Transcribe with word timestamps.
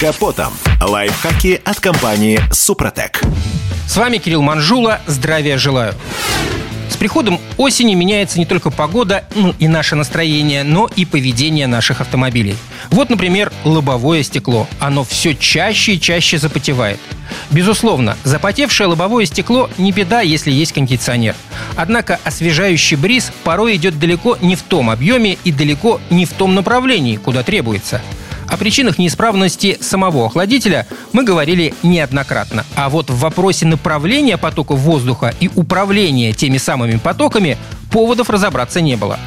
капотом. 0.00 0.54
Лайфхаки 0.80 1.60
от 1.62 1.78
компании 1.78 2.40
«Супротек». 2.50 3.20
С 3.86 3.98
вами 3.98 4.16
Кирилл 4.16 4.40
Манжула. 4.40 5.02
Здравия 5.06 5.58
желаю. 5.58 5.94
С 6.88 6.96
приходом 6.96 7.38
осени 7.58 7.94
меняется 7.94 8.38
не 8.38 8.46
только 8.46 8.70
погода 8.70 9.24
ну, 9.34 9.54
и 9.58 9.68
наше 9.68 9.96
настроение, 9.96 10.64
но 10.64 10.88
и 10.96 11.04
поведение 11.04 11.66
наших 11.66 12.00
автомобилей. 12.00 12.56
Вот, 12.90 13.10
например, 13.10 13.52
лобовое 13.64 14.22
стекло. 14.22 14.66
Оно 14.78 15.04
все 15.04 15.34
чаще 15.34 15.96
и 15.96 16.00
чаще 16.00 16.38
запотевает. 16.38 16.98
Безусловно, 17.50 18.16
запотевшее 18.24 18.86
лобовое 18.86 19.26
стекло 19.26 19.68
не 19.76 19.92
беда, 19.92 20.22
если 20.22 20.50
есть 20.50 20.72
кондиционер. 20.72 21.34
Однако 21.76 22.18
освежающий 22.24 22.96
бриз 22.96 23.32
порой 23.44 23.76
идет 23.76 23.98
далеко 23.98 24.38
не 24.40 24.56
в 24.56 24.62
том 24.62 24.88
объеме 24.88 25.36
и 25.44 25.52
далеко 25.52 26.00
не 26.08 26.24
в 26.24 26.32
том 26.32 26.54
направлении, 26.54 27.16
куда 27.16 27.42
требуется. 27.42 28.00
О 28.50 28.56
причинах 28.56 28.98
неисправности 28.98 29.78
самого 29.80 30.26
охладителя 30.26 30.86
мы 31.12 31.22
говорили 31.22 31.72
неоднократно. 31.82 32.66
А 32.74 32.88
вот 32.88 33.08
в 33.08 33.18
вопросе 33.18 33.64
направления 33.64 34.36
потоков 34.36 34.80
воздуха 34.80 35.32
и 35.38 35.48
управления 35.54 36.32
теми 36.32 36.58
самыми 36.58 36.96
потоками 36.96 37.56
поводов 37.92 38.28
разобраться 38.28 38.80
не 38.80 38.96
было. 38.96 39.18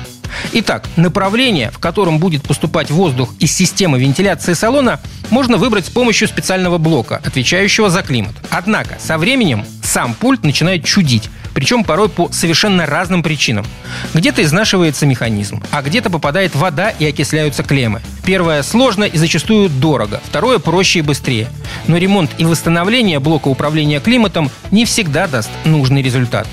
Итак, 0.52 0.88
направление, 0.98 1.72
в 1.72 1.80
котором 1.80 2.20
будет 2.20 2.44
поступать 2.44 2.92
воздух 2.92 3.34
из 3.40 3.56
системы 3.56 4.00
вентиляции 4.00 4.54
салона, 4.54 5.00
можно 5.30 5.58
выбрать 5.58 5.86
с 5.86 5.90
помощью 5.90 6.28
специального 6.28 6.78
блока, 6.78 7.22
отвечающего 7.24 7.90
за 7.90 8.02
климат. 8.02 8.34
Однако 8.50 8.98
со 9.00 9.18
временем 9.18 9.66
сам 9.82 10.16
пульт 10.16 10.44
начинает 10.44 10.84
чудить, 10.84 11.30
причем 11.54 11.84
порой 11.84 12.10
по 12.10 12.32
совершенно 12.32 12.86
разным 12.86 13.24
причинам. 13.24 13.66
Где-то 14.14 14.44
изнашивается 14.44 15.06
механизм, 15.06 15.62
а 15.72 15.82
где-то 15.82 16.10
попадает 16.10 16.56
вода 16.56 16.90
и 16.90 17.06
окисляются 17.06 17.64
клеммы. 17.64 18.02
Первое 18.26 18.64
сложно 18.64 19.04
и 19.04 19.18
зачастую 19.18 19.70
дорого, 19.70 20.22
второе 20.24 20.60
проще 20.60 21.00
и 21.00 21.02
быстрее. 21.04 21.48
Но 21.88 21.98
ремонт 21.98 22.32
и 22.38 22.46
восстановление 22.46 23.20
блока 23.20 23.48
управления 23.48 24.00
климатом 24.00 24.50
не 24.72 24.86
всегда 24.86 25.28
даст 25.28 25.50
нужный 25.66 26.02
результат. 26.02 26.48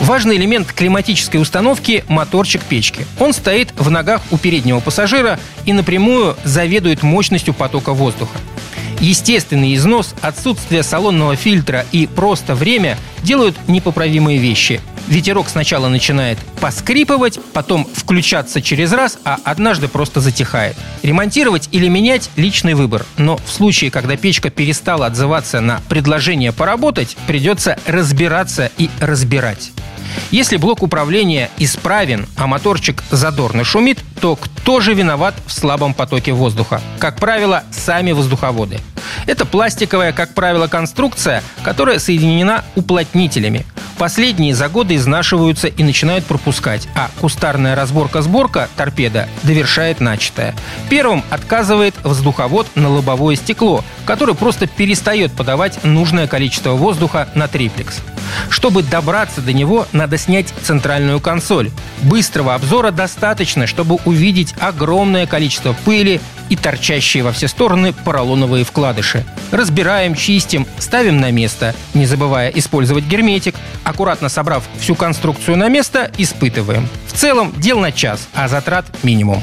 Важный 0.00 0.36
элемент 0.36 0.72
климатической 0.72 1.40
установки– 1.40 2.04
моторчик 2.08 2.62
печки. 2.62 3.06
Он 3.18 3.32
стоит 3.32 3.72
в 3.76 3.90
ногах 3.90 4.22
у 4.30 4.38
переднего 4.38 4.80
пассажира 4.80 5.38
и 5.64 5.72
напрямую 5.72 6.36
заведует 6.44 7.02
мощностью 7.02 7.54
потока 7.54 7.92
воздуха. 7.92 8.36
Естественный 9.00 9.74
износ, 9.74 10.14
отсутствие 10.22 10.82
салонного 10.82 11.36
фильтра 11.36 11.84
и 11.92 12.06
просто 12.06 12.54
время 12.54 12.98
делают 13.22 13.56
непоправимые 13.68 14.38
вещи. 14.38 14.80
Ветерок 15.08 15.48
сначала 15.48 15.88
начинает 15.88 16.38
поскрипывать, 16.60 17.38
потом 17.52 17.86
включаться 17.92 18.60
через 18.60 18.92
раз, 18.92 19.18
а 19.24 19.38
однажды 19.44 19.86
просто 19.86 20.20
затихает. 20.20 20.76
Ремонтировать 21.02 21.68
или 21.72 21.88
менять– 21.88 22.30
личный 22.36 22.74
выбор. 22.74 23.06
Но 23.16 23.36
в 23.36 23.50
случае, 23.50 23.90
когда 23.90 24.16
печка 24.16 24.50
перестала 24.50 25.06
отзываться 25.06 25.60
на 25.60 25.80
предложение 25.88 26.52
поработать, 26.52 27.16
придется 27.26 27.78
разбираться 27.86 28.70
и 28.78 28.90
разбирать. 29.00 29.70
Если 30.30 30.56
блок 30.56 30.82
управления 30.82 31.50
исправен, 31.58 32.26
а 32.36 32.46
моторчик 32.46 33.02
задорно 33.10 33.64
шумит, 33.64 33.98
то 34.20 34.36
кто 34.36 34.80
же 34.80 34.94
виноват 34.94 35.34
в 35.46 35.52
слабом 35.52 35.94
потоке 35.94 36.32
воздуха? 36.32 36.80
Как 36.98 37.16
правило, 37.16 37.64
сами 37.70 38.12
воздуховоды. 38.12 38.80
Это 39.26 39.44
пластиковая, 39.44 40.12
как 40.12 40.34
правило, 40.34 40.66
конструкция, 40.66 41.42
которая 41.62 41.98
соединена 41.98 42.64
уплотнителями. 42.74 43.66
Последние 43.98 44.54
за 44.54 44.68
годы 44.68 44.96
изнашиваются 44.96 45.68
и 45.68 45.82
начинают 45.82 46.26
пропускать, 46.26 46.86
а 46.94 47.08
кустарная 47.18 47.74
разборка-сборка 47.74 48.68
торпеда 48.76 49.26
довершает 49.42 50.00
начатое. 50.00 50.54
Первым 50.90 51.24
отказывает 51.30 51.94
воздуховод 52.02 52.66
на 52.74 52.90
лобовое 52.90 53.36
стекло, 53.36 53.82
который 54.04 54.34
просто 54.34 54.66
перестает 54.66 55.32
подавать 55.32 55.82
нужное 55.82 56.26
количество 56.26 56.72
воздуха 56.72 57.28
на 57.34 57.48
триплекс. 57.48 58.02
Чтобы 58.50 58.82
добраться 58.82 59.40
до 59.40 59.52
него, 59.52 59.86
надо 59.92 60.18
снять 60.18 60.52
центральную 60.62 61.20
консоль. 61.20 61.70
Быстрого 62.02 62.54
обзора 62.54 62.90
достаточно, 62.90 63.66
чтобы 63.66 63.98
увидеть 64.04 64.54
огромное 64.58 65.26
количество 65.26 65.74
пыли 65.84 66.20
и 66.48 66.56
торчащие 66.56 67.22
во 67.22 67.32
все 67.32 67.48
стороны 67.48 67.92
поролоновые 67.92 68.64
вкладыши. 68.64 69.24
Разбираем, 69.50 70.14
чистим, 70.14 70.66
ставим 70.78 71.20
на 71.20 71.30
место, 71.30 71.74
не 71.94 72.06
забывая 72.06 72.50
использовать 72.50 73.04
герметик. 73.04 73.54
Аккуратно 73.84 74.28
собрав 74.28 74.64
всю 74.78 74.94
конструкцию 74.94 75.56
на 75.56 75.68
место, 75.68 76.10
испытываем. 76.18 76.88
В 77.06 77.12
целом 77.12 77.52
дел 77.56 77.78
на 77.80 77.92
час, 77.92 78.28
а 78.34 78.48
затрат 78.48 78.86
минимум. 79.02 79.42